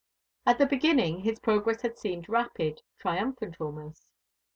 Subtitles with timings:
[0.47, 4.11] At the beginning his progress had seemed rapid triumphant almost.